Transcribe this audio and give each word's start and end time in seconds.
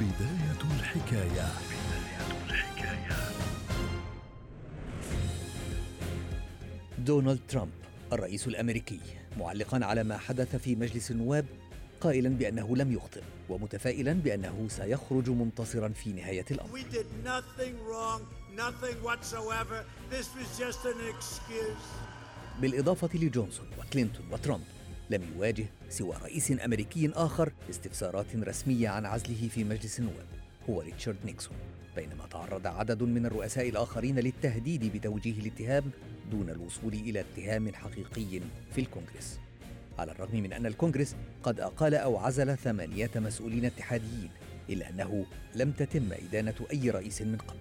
بداية 0.00 0.78
الحكاية 0.78 1.48
بداية 1.58 2.44
الحكاية 2.50 3.16
دونالد 6.98 7.40
ترامب 7.48 7.70
الرئيس 8.12 8.48
الأمريكي 8.48 9.00
معلقا 9.38 9.84
على 9.84 10.04
ما 10.04 10.18
حدث 10.18 10.56
في 10.56 10.76
مجلس 10.76 11.10
النواب 11.10 11.46
قائلا 12.00 12.28
بأنه 12.28 12.76
لم 12.76 12.92
يخطئ 12.92 13.22
ومتفائلا 13.48 14.12
بأنه 14.12 14.66
سيخرج 14.68 15.30
منتصرا 15.30 15.88
في 15.88 16.12
نهاية 16.12 16.44
الأمر 16.50 16.70
We 16.72 16.82
did 16.94 17.06
nothing 17.24 17.74
wrong, 17.90 18.20
nothing 18.56 18.96
whatsoever. 19.02 19.84
This 20.10 20.26
was 20.36 20.58
just 20.58 20.84
an 20.84 20.98
excuse. 21.16 21.84
بالإضافة 22.60 23.10
لجونسون 23.14 23.66
وكلينتون 23.78 24.26
وترامب 24.32 24.64
لم 25.10 25.22
يواجه 25.36 25.66
سوى 25.88 26.16
رئيس 26.22 26.52
أمريكي 26.64 27.10
آخر 27.14 27.52
استفسارات 27.70 28.36
رسمية 28.36 28.88
عن 28.88 29.06
عزله 29.06 29.48
في 29.48 29.64
مجلس 29.64 29.98
النواب 29.98 30.26
هو 30.70 30.80
ريتشارد 30.80 31.16
نيكسون 31.24 31.56
بينما 31.96 32.26
تعرض 32.30 32.66
عدد 32.66 33.02
من 33.02 33.26
الرؤساء 33.26 33.68
الآخرين 33.68 34.18
للتهديد 34.18 34.96
بتوجيه 34.96 35.40
الاتهام 35.40 35.84
دون 36.30 36.50
الوصول 36.50 36.92
إلى 36.92 37.20
اتهام 37.20 37.74
حقيقي 37.74 38.40
في 38.74 38.80
الكونغرس. 38.80 39.38
على 39.98 40.12
الرغم 40.12 40.40
من 40.40 40.52
أن 40.52 40.66
الكونغرس 40.66 41.16
قد 41.42 41.60
أقال 41.60 41.94
أو 41.94 42.16
عزل 42.16 42.56
ثمانية 42.56 43.10
مسؤولين 43.16 43.64
اتحاديين 43.64 44.30
إلا 44.70 44.90
أنه 44.90 45.26
لم 45.54 45.70
تتم 45.70 46.12
إدانة 46.12 46.54
أي 46.72 46.90
رئيس 46.90 47.22
من 47.22 47.36
قبل. 47.36 47.58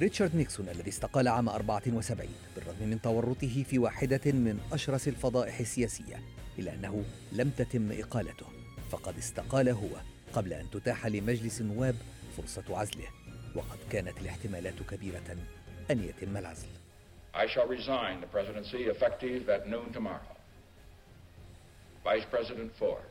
ريتشارد 0.00 0.36
نيكسون 0.36 0.68
الذي 0.68 0.88
استقال 0.90 1.28
عام 1.28 1.48
74 1.48 2.28
بالرغم 2.56 2.88
من 2.88 3.00
تورطه 3.00 3.62
في 3.62 3.78
واحدة 3.78 4.32
من 4.32 4.60
أشرس 4.72 5.08
الفضائح 5.08 5.60
السياسية 5.60 6.16
إلا 6.58 6.74
أنه 6.74 7.04
لم 7.32 7.50
تتم 7.50 7.92
إقالته 7.92 8.46
فقد 8.90 9.18
استقال 9.18 9.68
هو 9.68 9.88
قبل 10.32 10.52
أن 10.52 10.70
تتاح 10.70 11.06
لمجلس 11.06 11.60
النواب 11.60 11.94
فرصة 12.36 12.78
عزله 12.78 13.06
وقد 13.54 13.78
كانت 13.90 14.18
الاحتمالات 14.20 14.82
كبيرة 14.90 15.36
أن 15.90 16.04
يتم 16.04 16.36
العزل 16.36 16.68
I 17.34 17.46
shall 17.48 17.66
resign 17.66 18.20
the 18.20 18.28
presidency 18.28 18.82
effective 18.94 19.48
at 19.48 19.68
noon 19.68 19.92
tomorrow. 19.92 20.30
Vice 22.04 22.24
President 22.30 22.70
Ford 22.78 23.02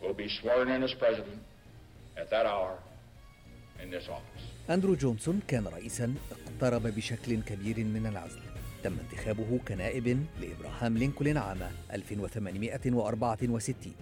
will 0.00 0.14
be 0.14 0.28
sworn 0.40 0.70
in 0.70 0.82
as 0.82 0.94
president 0.98 1.42
at 2.16 2.30
that 2.30 2.46
hour. 2.46 2.78
أندرو 4.70 4.94
جونسون 4.94 5.40
كان 5.48 5.66
رئيسا 5.66 6.14
اقترب 6.30 6.82
بشكل 6.82 7.42
كبير 7.42 7.84
من 7.84 8.06
العزل. 8.06 8.40
تم 8.82 8.98
انتخابه 8.98 9.60
كنائب 9.68 10.26
لإبراهام 10.40 10.98
لينكولن 10.98 11.36
عام 11.36 11.58
1864 11.92 13.92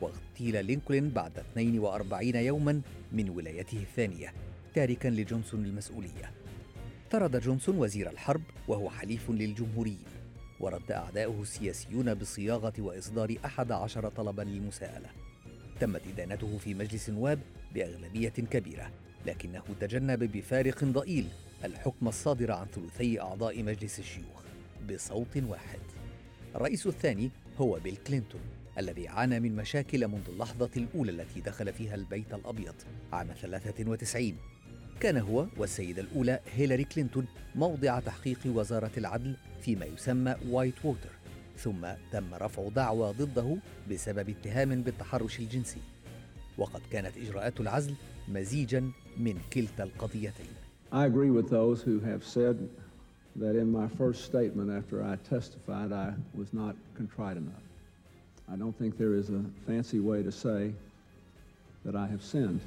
واغتيل 0.00 0.64
لينكولن 0.64 1.08
بعد 1.08 1.38
42 1.38 2.34
يوما 2.34 2.80
من 3.12 3.30
ولايته 3.30 3.78
الثانية 3.78 4.32
تاركا 4.74 5.08
لجونسون 5.08 5.64
المسؤولية. 5.64 6.32
طرد 7.10 7.40
جونسون 7.40 7.78
وزير 7.78 8.10
الحرب 8.10 8.42
وهو 8.68 8.90
حليف 8.90 9.30
للجمهوريين 9.30 10.06
ورد 10.60 10.92
أعداؤه 10.92 11.42
السياسيون 11.42 12.14
بصياغة 12.14 12.72
وإصدار 12.78 13.36
أحد 13.44 13.72
عشر 13.72 14.08
طلبا 14.08 14.42
للمساءلة. 14.42 15.08
تمت 15.80 16.02
إدانته 16.06 16.58
في 16.58 16.74
مجلس 16.74 17.08
النواب 17.08 17.40
بأغلبية 17.74 18.28
كبيرة. 18.28 18.90
لكنه 19.26 19.62
تجنب 19.80 20.24
بفارق 20.24 20.84
ضئيل 20.84 21.28
الحكم 21.64 22.08
الصادر 22.08 22.52
عن 22.52 22.66
ثلثي 22.66 23.20
أعضاء 23.20 23.62
مجلس 23.62 23.98
الشيوخ 23.98 24.42
بصوت 24.90 25.36
واحد. 25.36 25.78
الرئيس 26.54 26.86
الثاني 26.86 27.30
هو 27.58 27.78
بيل 27.84 27.96
كلينتون 27.96 28.40
الذي 28.78 29.08
عانى 29.08 29.40
من 29.40 29.56
مشاكل 29.56 30.08
منذ 30.08 30.28
اللحظة 30.28 30.70
الأولى 30.76 31.12
التي 31.12 31.40
دخل 31.40 31.72
فيها 31.72 31.94
البيت 31.94 32.34
الأبيض 32.34 32.74
عام 33.12 33.28
93 33.42 34.36
كان 35.00 35.16
هو 35.16 35.46
والسيدة 35.56 36.02
الأولى 36.02 36.40
هيلاري 36.56 36.84
كلينتون 36.84 37.26
موضع 37.54 38.00
تحقيق 38.00 38.38
وزارة 38.46 38.90
العدل 38.96 39.36
فيما 39.60 39.86
يسمى 39.86 40.36
وايت 40.48 40.84
ووتر 40.84 41.10
ثم 41.58 41.86
تم 42.12 42.34
رفع 42.34 42.68
دعوى 42.68 43.12
ضده 43.12 43.56
بسبب 43.90 44.28
اتهام 44.28 44.82
بالتحرش 44.82 45.38
الجنسي. 45.38 45.80
وقد 46.58 46.80
كانت 46.92 47.16
إجراءات 47.16 47.60
العزل 47.60 47.94
مزيجا 48.28 48.90
من 49.18 49.38
كلتا 49.52 49.82
القضيتين 49.82 50.52
I 50.92 51.04
agree 51.04 51.30
with 51.30 51.50
those 51.50 51.82
who 51.82 52.00
have 52.00 52.24
said 52.24 52.56
that 53.36 53.54
in 53.62 53.70
my 53.70 53.86
first 54.00 54.24
statement 54.24 54.68
after 54.80 54.96
I 55.02 55.14
testified, 55.34 55.92
I 55.92 56.08
was 56.40 56.50
not 56.60 56.74
contrite 56.96 57.36
enough. 57.36 57.64
I 58.52 58.56
don't 58.56 58.76
think 58.80 58.96
there 58.96 59.14
is 59.20 59.28
a 59.28 59.42
fancy 59.66 60.00
way 60.00 60.22
to 60.22 60.32
say 60.32 60.72
that 61.84 61.94
I 61.94 62.06
have 62.06 62.22
sinned. 62.22 62.60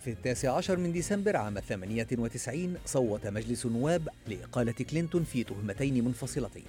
في 0.00 0.10
التاسع 0.10 0.52
عشر 0.56 0.76
من 0.76 0.92
ديسمبر 0.92 1.36
عام 1.36 1.60
98 1.60 2.76
صوت 2.86 3.26
مجلس 3.26 3.66
النواب 3.66 4.08
لإقالة 4.28 4.72
كلينتون 4.72 5.24
في 5.24 5.44
تهمتين 5.44 6.04
منفصلتين 6.04 6.64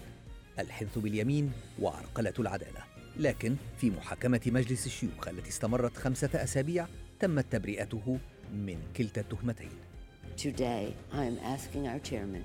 الحنث 0.60 0.98
باليمين 0.98 1.52
وعرقلة 1.82 2.34
العدالة 2.40 2.84
لكن 3.20 3.56
في 3.78 3.90
محاكمة 3.90 4.42
مجلس 4.46 4.86
الشيوخ 4.86 5.28
التي 5.28 5.50
استمرت 5.50 5.98
خمسة 5.98 6.30
أسابيع 6.34 6.88
تمت 7.20 7.46
تبرئته 7.52 8.18
من 8.54 8.78
كلتا 8.98 9.22
التهمتين 9.22 9.70
Today, 10.38 10.94
I 11.12 11.24
am 11.26 11.38
asking 11.56 11.84
our 11.92 12.00
chairman 12.00 12.44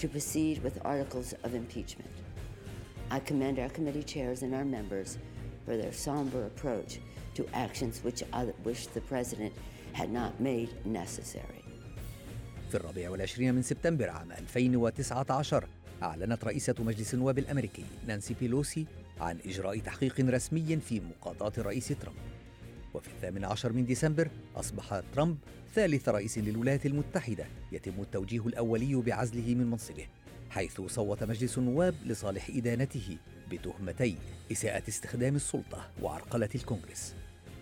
to 0.00 0.06
proceed 0.08 0.62
with 0.62 0.74
articles 0.84 1.34
of 1.44 1.50
impeachment. 1.62 2.14
I 3.10 3.18
commend 3.30 3.58
our 3.58 3.68
committee 3.76 4.04
chairs 4.14 4.42
and 4.44 4.54
our 4.54 4.64
members 4.64 5.18
for 5.64 5.74
their 5.76 5.92
somber 6.06 6.42
approach 6.52 6.92
to 7.34 7.42
actions 7.64 7.94
which 8.06 8.20
I 8.32 8.42
wish 8.68 8.82
the 8.86 9.00
president 9.12 9.52
had 9.92 10.10
not 10.20 10.32
made 10.40 10.70
necessary. 10.86 11.62
في 12.70 12.74
الرابع 12.78 13.10
والعشرين 13.10 13.54
من 13.54 13.62
سبتمبر 13.62 14.10
عام 14.10 14.32
2019 14.32 15.68
أعلنت 16.02 16.44
رئيسة 16.44 16.74
مجلس 16.78 17.14
النواب 17.14 17.38
الأمريكي 17.38 17.84
نانسي 18.06 18.34
بيلوسي 18.40 18.86
عن 19.20 19.38
إجراء 19.46 19.78
تحقيق 19.78 20.20
رسمي 20.20 20.76
في 20.76 21.00
مقاطعة 21.00 21.52
الرئيس 21.58 21.88
ترامب. 21.88 22.16
وفي 22.94 23.08
الثامن 23.08 23.44
عشر 23.44 23.72
من 23.72 23.86
ديسمبر 23.86 24.30
أصبح 24.56 25.00
ترامب 25.14 25.36
ثالث 25.74 26.08
رئيس 26.08 26.38
للولايات 26.38 26.86
المتحدة 26.86 27.46
يتم 27.72 28.00
التوجيه 28.00 28.46
الأولي 28.46 28.94
بعزله 28.94 29.54
من 29.54 29.70
منصبه 29.70 30.06
حيث 30.50 30.80
صوت 30.80 31.24
مجلس 31.24 31.58
النواب 31.58 31.94
لصالح 32.06 32.50
إدانته 32.50 33.16
بتهمتي 33.50 34.16
إساءة 34.52 34.82
استخدام 34.88 35.36
السلطة 35.36 35.90
وعرقلة 36.02 36.48
الكونغرس. 36.54 37.14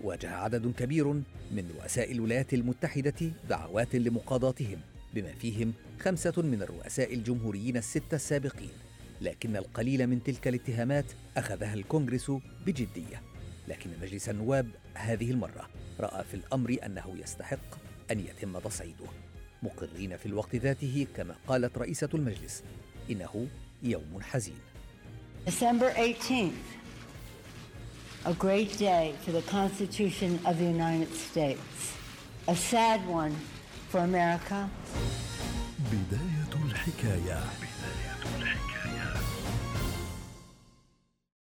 واجه 0.03 0.31
عدد 0.31 0.73
كبير 0.79 1.07
من 1.51 1.71
رؤساء 1.81 2.13
الولايات 2.13 2.55
المتحدة 2.55 3.33
دعوات 3.49 3.97
لمقاضاتهم 3.97 4.81
بما 5.15 5.33
فيهم 5.33 5.73
خمسة 6.01 6.43
من 6.43 6.63
الرؤساء 6.63 7.15
الجمهوريين 7.15 7.77
الستة 7.77 8.15
السابقين. 8.15 8.71
لكن 9.21 9.57
القليل 9.57 10.07
من 10.07 10.23
تلك 10.23 10.49
الاتهامات 10.49 11.05
أخذها 11.37 11.75
الكونغرس 11.75 12.33
بجدية. 12.67 13.23
لكن 13.69 13.91
مجلس 14.03 14.29
النواب 14.29 14.71
هذه 14.95 15.31
المرة 15.31 15.69
رأى 16.01 16.25
في 16.25 16.35
الأمر 16.35 16.77
أنه 16.87 17.17
يستحق 17.23 17.79
أن 18.11 18.21
يتم 18.21 18.59
تصعيده. 18.59 19.07
مقرين 19.63 20.17
في 20.17 20.27
الوقت 20.27 20.57
ذاته 20.57 21.07
كما 21.17 21.35
قالت 21.49 21.79
رئيسة 21.79 22.09
المجلس 22.15 22.63
إنه 23.11 23.47
يوم 23.83 24.23
حزين. 24.23 24.59
December 25.47 25.91
18th, 25.97 26.69
a 28.27 28.35
great 28.35 28.79
day 28.79 29.15
for 29.25 29.33
the 29.33 29.43
Constitution 29.43 30.39
of 30.45 30.59
the 30.59 30.69
United 30.79 31.13
States, 31.15 31.95
a 32.49 32.55
sad 32.55 33.01
one 33.09 33.35
for 33.91 34.01
America. 34.01 34.69
بداية 35.93 36.65
الحكاية. 36.65 37.70